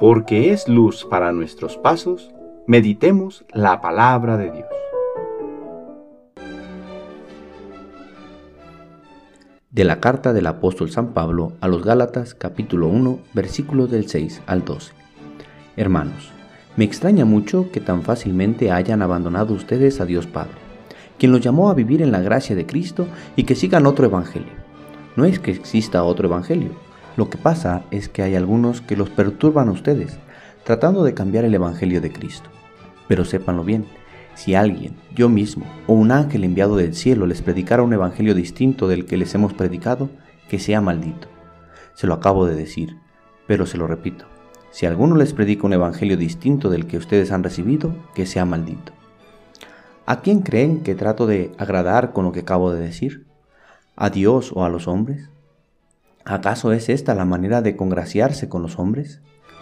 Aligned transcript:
porque 0.00 0.50
es 0.50 0.66
luz 0.66 1.04
para 1.04 1.30
nuestros 1.30 1.76
pasos, 1.76 2.30
meditemos 2.66 3.44
la 3.52 3.82
palabra 3.82 4.38
de 4.38 4.50
Dios. 4.50 4.66
De 9.70 9.84
la 9.84 10.00
carta 10.00 10.32
del 10.32 10.46
apóstol 10.46 10.90
San 10.90 11.08
Pablo 11.08 11.52
a 11.60 11.68
los 11.68 11.84
Gálatas 11.84 12.34
capítulo 12.34 12.88
1 12.88 13.18
versículos 13.34 13.90
del 13.90 14.08
6 14.08 14.40
al 14.46 14.64
12. 14.64 14.94
Hermanos, 15.76 16.32
me 16.76 16.86
extraña 16.86 17.26
mucho 17.26 17.70
que 17.70 17.80
tan 17.80 18.02
fácilmente 18.02 18.72
hayan 18.72 19.02
abandonado 19.02 19.52
ustedes 19.52 20.00
a 20.00 20.06
Dios 20.06 20.26
Padre, 20.26 20.56
quien 21.18 21.30
los 21.30 21.42
llamó 21.42 21.68
a 21.68 21.74
vivir 21.74 22.00
en 22.00 22.10
la 22.10 22.22
gracia 22.22 22.56
de 22.56 22.64
Cristo 22.64 23.06
y 23.36 23.44
que 23.44 23.54
sigan 23.54 23.84
otro 23.84 24.06
evangelio. 24.06 24.54
No 25.14 25.26
es 25.26 25.38
que 25.38 25.50
exista 25.50 26.04
otro 26.04 26.26
evangelio, 26.26 26.70
lo 27.16 27.28
que 27.28 27.38
pasa 27.38 27.84
es 27.90 28.08
que 28.08 28.22
hay 28.22 28.34
algunos 28.34 28.80
que 28.80 28.96
los 28.96 29.10
perturban 29.10 29.68
a 29.68 29.72
ustedes, 29.72 30.18
tratando 30.64 31.02
de 31.04 31.14
cambiar 31.14 31.44
el 31.44 31.54
Evangelio 31.54 32.00
de 32.00 32.12
Cristo. 32.12 32.50
Pero 33.08 33.24
sépanlo 33.24 33.64
bien, 33.64 33.86
si 34.34 34.54
alguien, 34.54 34.94
yo 35.14 35.28
mismo 35.28 35.66
o 35.86 35.92
un 35.92 36.12
ángel 36.12 36.44
enviado 36.44 36.76
del 36.76 36.94
cielo 36.94 37.26
les 37.26 37.42
predicara 37.42 37.82
un 37.82 37.92
Evangelio 37.92 38.34
distinto 38.34 38.88
del 38.88 39.04
que 39.04 39.16
les 39.16 39.34
hemos 39.34 39.52
predicado, 39.52 40.08
que 40.48 40.58
sea 40.58 40.80
maldito. 40.80 41.28
Se 41.94 42.06
lo 42.06 42.14
acabo 42.14 42.46
de 42.46 42.54
decir, 42.54 42.96
pero 43.46 43.66
se 43.66 43.76
lo 43.76 43.86
repito. 43.86 44.26
Si 44.70 44.86
alguno 44.86 45.16
les 45.16 45.32
predica 45.32 45.66
un 45.66 45.72
Evangelio 45.72 46.16
distinto 46.16 46.70
del 46.70 46.86
que 46.86 46.96
ustedes 46.96 47.32
han 47.32 47.42
recibido, 47.42 47.94
que 48.14 48.24
sea 48.24 48.44
maldito. 48.44 48.92
¿A 50.06 50.20
quién 50.20 50.40
creen 50.40 50.82
que 50.82 50.94
trato 50.94 51.26
de 51.26 51.52
agradar 51.58 52.12
con 52.12 52.24
lo 52.24 52.32
que 52.32 52.40
acabo 52.40 52.72
de 52.72 52.80
decir? 52.80 53.26
¿A 53.96 54.10
Dios 54.10 54.52
o 54.54 54.64
a 54.64 54.68
los 54.68 54.88
hombres? 54.88 55.28
¿Acaso 56.24 56.72
es 56.72 56.88
esta 56.88 57.14
la 57.14 57.24
manera 57.24 57.62
de 57.62 57.76
congraciarse 57.76 58.48
con 58.48 58.62
los 58.62 58.78
hombres? 58.78 59.20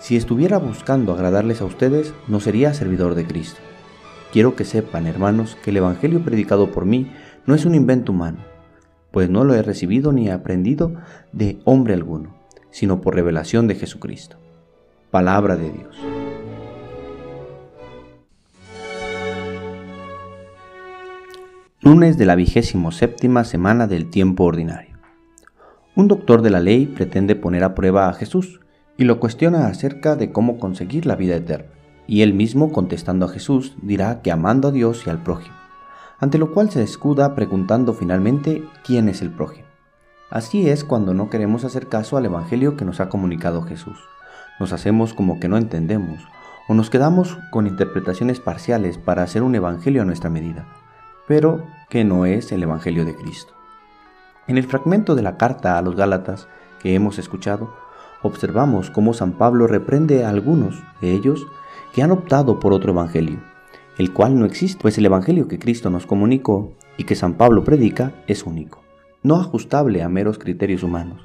Si 0.00 0.16
estuviera 0.16 0.58
buscando 0.58 1.12
agradarles 1.12 1.60
a 1.60 1.64
ustedes, 1.64 2.12
no 2.26 2.40
sería 2.40 2.74
servidor 2.74 3.14
de 3.14 3.24
Cristo. 3.24 3.60
Quiero 4.32 4.56
que 4.56 4.64
sepan, 4.64 5.06
hermanos, 5.06 5.56
que 5.62 5.70
el 5.70 5.76
Evangelio 5.76 6.24
predicado 6.24 6.72
por 6.72 6.86
mí 6.86 7.12
no 7.46 7.54
es 7.54 7.64
un 7.64 7.74
invento 7.74 8.12
humano, 8.12 8.38
pues 9.10 9.30
no 9.30 9.44
lo 9.44 9.54
he 9.54 9.62
recibido 9.62 10.12
ni 10.12 10.28
aprendido 10.28 10.94
de 11.32 11.60
hombre 11.64 11.94
alguno, 11.94 12.36
sino 12.70 13.00
por 13.00 13.14
revelación 13.14 13.68
de 13.68 13.76
Jesucristo. 13.76 14.36
Palabra 15.10 15.56
de 15.56 15.70
Dios. 15.70 15.96
Lunes 21.82 22.18
de 22.18 22.26
la 22.26 22.34
vigésimo 22.34 22.92
séptima 22.92 23.44
semana 23.44 23.86
del 23.86 24.10
tiempo 24.10 24.44
ordinario. 24.44 24.89
Un 25.96 26.06
doctor 26.06 26.40
de 26.40 26.50
la 26.50 26.60
ley 26.60 26.86
pretende 26.86 27.34
poner 27.34 27.64
a 27.64 27.74
prueba 27.74 28.08
a 28.08 28.12
Jesús 28.12 28.60
y 28.96 29.04
lo 29.04 29.18
cuestiona 29.18 29.66
acerca 29.66 30.14
de 30.14 30.30
cómo 30.30 30.58
conseguir 30.60 31.04
la 31.04 31.16
vida 31.16 31.34
eterna. 31.34 31.70
Y 32.06 32.22
él 32.22 32.32
mismo, 32.32 32.70
contestando 32.70 33.26
a 33.26 33.28
Jesús, 33.28 33.74
dirá 33.82 34.22
que 34.22 34.30
amando 34.30 34.68
a 34.68 34.72
Dios 34.72 35.02
y 35.06 35.10
al 35.10 35.22
prójimo, 35.22 35.56
ante 36.20 36.38
lo 36.38 36.52
cual 36.52 36.70
se 36.70 36.82
escuda 36.82 37.34
preguntando 37.34 37.92
finalmente 37.92 38.62
quién 38.84 39.08
es 39.08 39.20
el 39.20 39.30
prójimo. 39.30 39.66
Así 40.30 40.68
es 40.68 40.84
cuando 40.84 41.12
no 41.12 41.28
queremos 41.28 41.64
hacer 41.64 41.88
caso 41.88 42.16
al 42.16 42.24
Evangelio 42.24 42.76
que 42.76 42.84
nos 42.84 43.00
ha 43.00 43.08
comunicado 43.08 43.62
Jesús. 43.62 43.98
Nos 44.60 44.72
hacemos 44.72 45.12
como 45.12 45.40
que 45.40 45.48
no 45.48 45.56
entendemos 45.56 46.20
o 46.68 46.74
nos 46.74 46.88
quedamos 46.88 47.36
con 47.50 47.66
interpretaciones 47.66 48.38
parciales 48.38 48.96
para 48.96 49.24
hacer 49.24 49.42
un 49.42 49.56
Evangelio 49.56 50.02
a 50.02 50.04
nuestra 50.04 50.30
medida, 50.30 50.66
pero 51.26 51.66
que 51.88 52.04
no 52.04 52.26
es 52.26 52.52
el 52.52 52.62
Evangelio 52.62 53.04
de 53.04 53.16
Cristo. 53.16 53.59
En 54.50 54.58
el 54.58 54.66
fragmento 54.66 55.14
de 55.14 55.22
la 55.22 55.36
carta 55.36 55.78
a 55.78 55.80
los 55.80 55.94
Gálatas 55.94 56.48
que 56.82 56.96
hemos 56.96 57.20
escuchado, 57.20 57.72
observamos 58.20 58.90
cómo 58.90 59.14
San 59.14 59.34
Pablo 59.34 59.68
reprende 59.68 60.24
a 60.24 60.28
algunos 60.28 60.82
de 61.00 61.12
ellos 61.12 61.46
que 61.92 62.02
han 62.02 62.10
optado 62.10 62.58
por 62.58 62.72
otro 62.72 62.90
evangelio, 62.90 63.38
el 63.96 64.12
cual 64.12 64.36
no 64.36 64.44
existe, 64.44 64.82
pues 64.82 64.98
el 64.98 65.06
evangelio 65.06 65.46
que 65.46 65.60
Cristo 65.60 65.88
nos 65.88 66.04
comunicó 66.04 66.72
y 66.96 67.04
que 67.04 67.14
San 67.14 67.34
Pablo 67.34 67.62
predica 67.62 68.12
es 68.26 68.42
único, 68.42 68.82
no 69.22 69.36
ajustable 69.36 70.02
a 70.02 70.08
meros 70.08 70.36
criterios 70.36 70.82
humanos, 70.82 71.20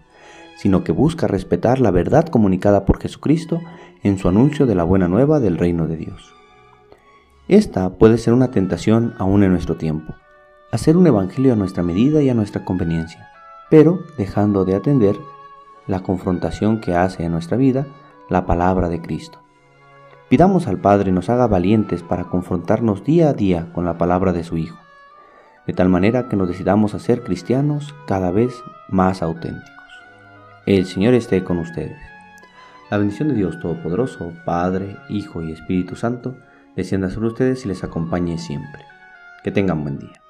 sino 0.55 0.83
que 0.83 0.91
busca 0.91 1.25
respetar 1.25 1.79
la 1.79 1.89
verdad 1.89 2.27
comunicada 2.27 2.85
por 2.85 3.01
Jesucristo 3.01 3.59
en 4.03 4.19
su 4.19 4.29
anuncio 4.29 4.67
de 4.67 4.75
la 4.75 4.83
buena 4.83 5.07
nueva 5.07 5.39
del 5.39 5.57
reino 5.57 5.87
de 5.87 5.97
Dios. 5.97 6.31
Esta 7.47 7.89
puede 7.97 8.19
ser 8.19 8.33
una 8.33 8.51
tentación 8.51 9.15
aún 9.17 9.41
en 9.41 9.51
nuestro 9.51 9.77
tiempo, 9.77 10.13
hacer 10.75 10.97
un 10.97 11.07
evangelio 11.07 11.53
a 11.53 11.55
nuestra 11.55 11.83
medida 11.83 12.21
y 12.21 12.29
a 12.29 12.33
nuestra 12.33 12.65
conveniencia, 12.65 13.29
pero 13.69 14.03
dejando 14.17 14.65
de 14.65 14.75
atender 14.75 15.15
la 15.87 16.01
confrontación 16.01 16.81
que 16.81 16.95
hace 16.95 17.23
en 17.23 17.31
nuestra 17.31 17.57
vida 17.57 17.87
la 18.29 18.45
palabra 18.45 18.89
de 18.89 19.01
Cristo. 19.01 19.39
Pidamos 20.29 20.67
al 20.67 20.79
Padre 20.79 21.11
nos 21.11 21.29
haga 21.29 21.47
valientes 21.47 22.03
para 22.03 22.25
confrontarnos 22.25 23.03
día 23.03 23.29
a 23.29 23.33
día 23.33 23.71
con 23.73 23.85
la 23.85 23.97
palabra 23.97 24.33
de 24.33 24.43
su 24.43 24.57
Hijo, 24.57 24.77
de 25.65 25.73
tal 25.73 25.87
manera 25.87 26.27
que 26.27 26.35
nos 26.35 26.49
decidamos 26.49 26.93
a 26.93 26.99
ser 26.99 27.23
cristianos 27.23 27.95
cada 28.05 28.31
vez 28.31 28.53
más 28.89 29.21
auténticos. 29.21 29.71
El 30.65 30.85
Señor 30.85 31.13
esté 31.13 31.43
con 31.43 31.57
ustedes. 31.57 31.97
La 32.91 32.97
bendición 32.97 33.29
de 33.29 33.35
Dios 33.35 33.59
Todopoderoso, 33.61 34.33
Padre, 34.45 34.97
Hijo 35.09 35.41
y 35.41 35.51
Espíritu 35.51 35.95
Santo, 35.95 36.35
descienda 36.75 37.09
sobre 37.09 37.27
ustedes 37.27 37.63
y 37.65 37.69
les 37.69 37.83
acompañe 37.83 38.37
siempre. 38.37 38.83
Que 39.43 39.51
tengan 39.51 39.83
buen 39.83 39.99
día. 39.99 40.24